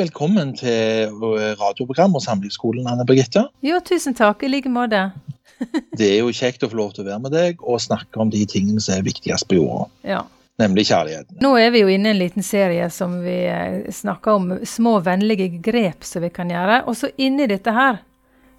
[0.00, 1.12] velkommen til
[1.60, 3.44] radioprogram og Samlivsskolen, Anne Birgitte.
[3.64, 4.44] Jo, tusen takk.
[4.46, 5.10] I like måte.
[5.98, 8.30] det er jo kjekt å få lov til å være med deg og snakke om
[8.32, 9.88] de tingene som er viktigst på jorda.
[10.08, 10.22] Ja.
[10.60, 11.38] Nemlig kjærligheten.
[11.40, 14.98] Nå er vi jo inne i en liten serie som vi eh, snakker om små,
[15.04, 16.82] vennlige grep som vi kan gjøre.
[16.88, 18.00] Og så inni dette her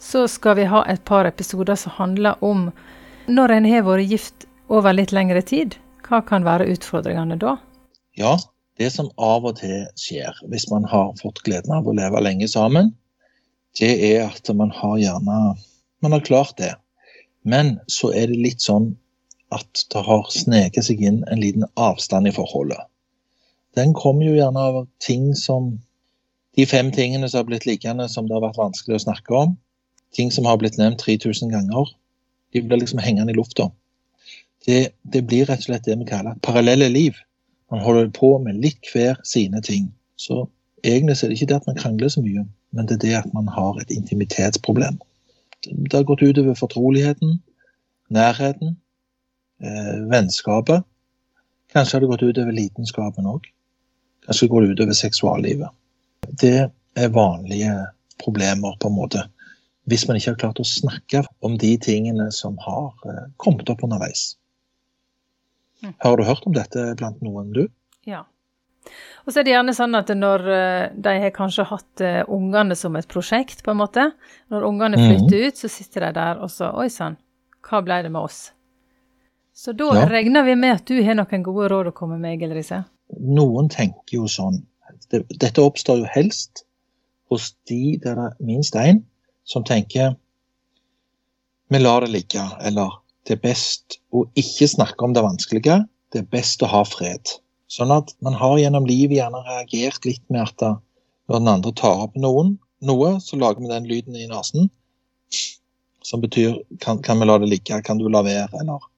[0.00, 2.68] så skal vi ha et par episoder som handler om
[3.28, 5.76] når en har vært gift over litt lengre tid.
[6.08, 7.58] Hva kan være utfordringene da?
[8.18, 8.38] Ja,
[8.80, 12.48] det som av og til skjer hvis man har fått gleden av å leve lenge
[12.48, 12.94] sammen,
[13.78, 15.40] det er at man har gjerne
[16.00, 16.70] Man har klart det.
[17.44, 18.94] Men så er det litt sånn
[19.52, 22.80] at det har sneket seg inn en liten avstand i forholdet.
[23.76, 25.74] Den kommer jo gjerne av ting som
[26.56, 29.52] De fem tingene som har blitt liggende som det har vært vanskelig å snakke om.
[30.16, 31.92] Ting som har blitt nevnt 3000 ganger.
[32.50, 33.68] De blir liksom hengende i lufta.
[34.66, 37.20] Det, det, blir rett og slett det vi kaller parallelle liv.
[37.70, 39.90] Man holder på med litt hver sine ting.
[40.16, 40.48] Så
[40.84, 43.32] egentlig er det ikke det at man krangler så mye, men det er det at
[43.34, 44.98] man har et intimitetsproblem.
[45.66, 47.38] Det har gått utover fortroligheten,
[48.10, 48.76] nærheten,
[49.62, 50.82] eh, vennskapet.
[51.72, 53.46] Kanskje har det gått utover lidenskapen òg.
[54.26, 55.68] Kanskje går det utover seksuallivet.
[56.40, 57.74] Det er vanlige
[58.22, 59.24] problemer, på en måte.
[59.88, 63.84] Hvis man ikke har klart å snakke om de tingene som har eh, kommet opp
[63.86, 64.34] underveis.
[65.80, 67.64] Har du hørt om dette blant noen, du?
[68.08, 68.24] Ja.
[69.24, 72.76] Og så er det gjerne sånn at når eh, de har kanskje hatt uh, ungene
[72.78, 74.06] som et prosjekt, på en måte
[74.52, 75.02] Når ungene mm.
[75.04, 75.44] flytter mm.
[75.46, 77.18] ut, så sitter de der og så Oi sann,
[77.68, 78.40] hva ble det med oss?
[79.52, 80.06] Så da ja.
[80.08, 82.84] regner vi med at du har noen gode råd å komme med, Egil Riise?
[83.20, 84.62] Noen tenker jo sånn.
[85.10, 86.64] Dette oppstår jo helst
[87.30, 89.02] hos de der det er minst én
[89.44, 90.14] som tenker
[91.70, 92.96] vi lar det ligge, eller
[93.28, 95.82] det er best å ikke snakke om det vanskelige.
[96.12, 97.32] Det er best å ha fred.
[97.70, 100.64] Sånn at man har gjennom livet gjerne reagert litt med at
[101.30, 104.70] når den andre tar opp noen, noe, så lager vi den lyden i nesen.
[106.02, 108.88] Som betyr kan, kan vi la det ligge, kan du la være, eller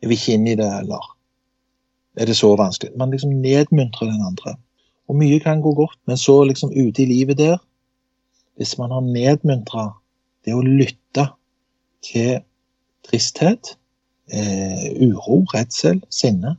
[0.00, 1.10] er vi ikke inn i det, eller
[2.20, 2.94] er det så vanskelig?
[2.96, 4.54] Man liksom nedmuntrer den andre.
[5.10, 7.58] Og mye kan gå godt, men så liksom ute i livet der,
[8.56, 9.90] hvis man har nedmuntra
[10.46, 11.26] det å lytte
[12.06, 12.38] til
[13.06, 13.76] tristhet,
[14.32, 16.56] eh, uro, redsel, sinne,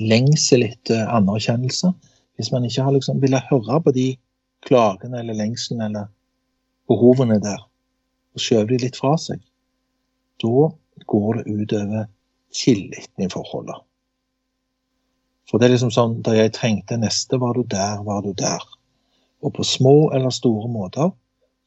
[0.00, 1.92] lengsel etter anerkjennelse.
[2.36, 4.06] Hvis man ikke har liksom villet høre på de
[4.66, 6.08] klagene eller lengselen eller
[6.88, 7.60] behovene der,
[8.34, 9.40] og skjøver de litt fra seg,
[10.40, 10.70] da
[11.10, 12.08] går det utover
[12.54, 13.76] tilliten i forholdet.
[15.50, 18.62] For det er liksom sånn da jeg trengte neste, var du der, var du der.
[19.42, 21.10] Og på små eller store måter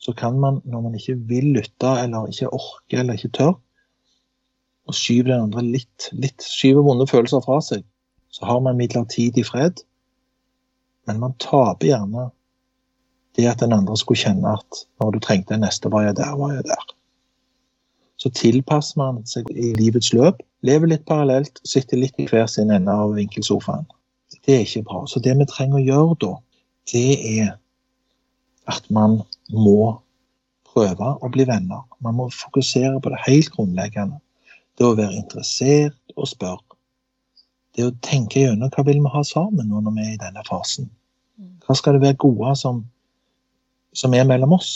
[0.04, 3.54] så kan man, når man ikke vil lytte eller ikke orker eller ikke tør,
[4.90, 7.84] og skyve den andre litt, litt skyve vonde følelser fra seg,
[8.34, 9.84] så har man midlertidig fred.
[11.08, 12.30] Men man taper gjerne
[13.38, 16.36] det at den andre skulle kjenne at når du trengte en neste, var jeg der,
[16.38, 16.86] var jeg der.
[18.22, 22.72] Så tilpasser man seg i livets løp, lever litt parallelt, sitter litt i hver sin
[22.72, 23.88] ende av vinkelsofaen.
[24.44, 25.04] Det er ikke bra.
[25.08, 26.32] Så det vi trenger å gjøre da,
[26.92, 27.52] det er
[28.72, 29.96] at man må
[30.74, 31.84] prøve å bli venner.
[32.04, 34.20] Man må fokusere på det helt grunnleggende.
[34.78, 36.74] Det å være interessert og spørre
[37.74, 40.44] det å tenke gjennom hva vil vi ha sammen nå når vi er i denne
[40.46, 40.90] fasen.
[41.66, 42.84] Hva skal det være gode som,
[43.98, 44.74] som er mellom oss?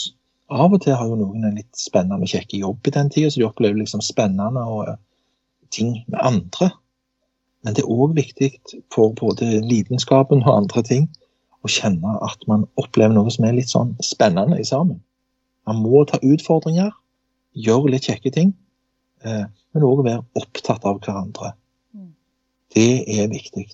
[0.48, 3.30] Av og til har jo noen en litt spennende og kjekke jobb i den tida,
[3.30, 5.00] så de opplever liksom spennende og eh,
[5.74, 6.70] ting med andre.
[7.62, 8.50] Men det er òg viktig
[8.94, 11.08] for både lidenskapen og andre ting
[11.66, 15.02] å kjenne at man opplever noe som er litt sånn spennende i sammen.
[15.68, 16.94] Man må ta utfordringer,
[17.52, 18.54] gjøre litt kjekke ting,
[19.26, 21.54] eh, men òg være opptatt av hverandre.
[22.74, 23.64] Det er viktig.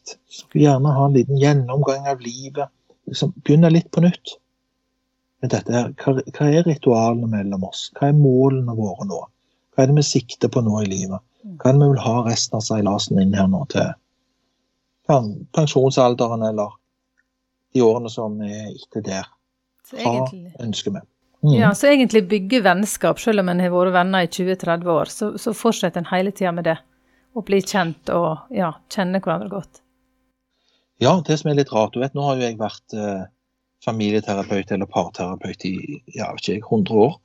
[0.55, 2.71] Gjerne ha en liten gjennomgang av livet.
[3.11, 4.37] Liksom begynne litt på nytt.
[5.43, 5.91] Men dette her.
[6.01, 7.89] Hva, hva er ritualene mellom oss?
[7.99, 9.21] Hva er målene våre nå?
[9.75, 11.21] Hva er det vi sikter på nå i livet?
[11.59, 13.93] Hva er det vi vil ha resten av seilasen inn her nå til
[15.53, 16.79] pensjonsalderen eller
[17.75, 19.29] de årene som er etter der?
[19.91, 20.15] Hva
[20.65, 21.03] ønsker vi?
[21.45, 21.55] Mm.
[21.61, 25.27] Ja, Så egentlig bygge vennskap, selv om en har vært venner i 20-30 år, så,
[25.37, 26.79] så fortsetter en hele tida med det
[27.37, 29.83] å bli kjent og ja, kjenne hverandre godt.
[31.03, 33.27] Ja, det som er litt rart Du vet, nå har jo jeg vært eh,
[33.85, 35.75] familieterapeut eller parterapeut i
[36.15, 37.19] ja, ikke 100 år,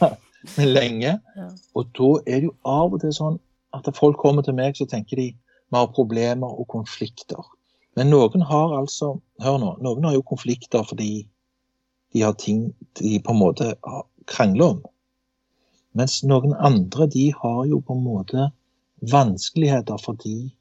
[0.56, 1.14] men lenge.
[1.36, 1.48] Ja.
[1.76, 3.36] Og da er det jo av og til sånn
[3.76, 7.44] at folk kommer til meg, så tenker de vi har problemer og konflikter.
[7.98, 9.74] Men noen har altså Hør nå.
[9.84, 11.26] Noen har jo konflikter fordi
[12.12, 13.74] de har ting de på en måte
[14.30, 14.80] krangler om.
[15.96, 18.50] Mens noen andre de har jo på en måte
[19.10, 20.52] vanskeligheter fordi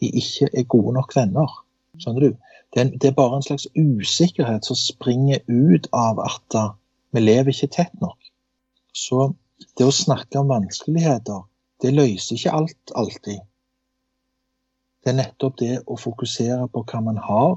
[0.00, 1.50] de ikke er gode nok venner.
[2.00, 2.36] Skjønner du?
[2.72, 6.72] Det, det er bare en slags usikkerhet som springer ut av at uh,
[7.12, 8.16] vi lever ikke tett nok.
[8.96, 9.32] Så
[9.78, 11.44] det å snakke om vanskeligheter,
[11.84, 13.44] det løser ikke alt alltid.
[15.02, 17.56] Det er nettopp det å fokusere på hva man har,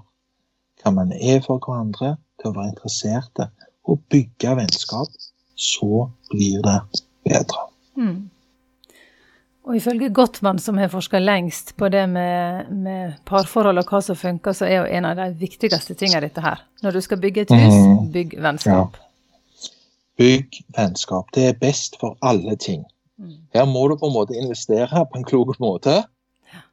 [0.81, 3.49] hva man er for hverandre, til å være interesserte
[3.89, 5.11] og bygge vennskap.
[5.55, 6.79] Så blir det
[7.23, 7.67] bedre.
[7.95, 8.29] Mm.
[9.65, 14.17] Og ifølge Gottmann, som har forska lengst på det med, med, parforhold og hva som
[14.19, 16.61] funker, så er jo en av de viktigste tingene dette her.
[16.85, 18.11] Når du skal bygge et hus, mm.
[18.13, 18.99] bygg vennskap.
[18.99, 19.71] Ja.
[20.21, 21.31] Bygg vennskap.
[21.33, 22.83] Det er best for alle ting.
[23.17, 23.39] Mm.
[23.55, 26.03] Her må du på en måte investere på en klok måte.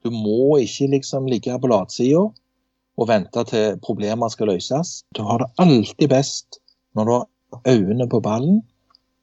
[0.05, 2.27] Du må ikke liksom ligge på latsida
[3.03, 5.03] og vente til problemer skal løses.
[5.17, 6.61] Du har det alltid best
[6.97, 8.63] når du har øynene på ballen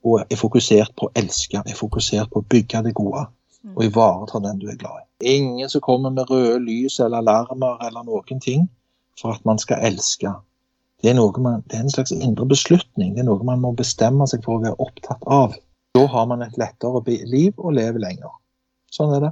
[0.06, 3.26] og er fokusert på å elske, er fokusert på å bygge det gode
[3.76, 5.36] og ivareta den du er glad i.
[5.36, 8.70] Ingen som kommer med røde lys eller alarmer eller noen ting
[9.20, 10.32] for at man skal elske.
[11.04, 13.16] Det er, man, det er en slags indre beslutning.
[13.16, 15.56] Det er noe man må bestemme seg for å være opptatt av.
[15.96, 18.32] Da har man et lettere liv og lever lenger.
[18.92, 19.32] Sånn er det.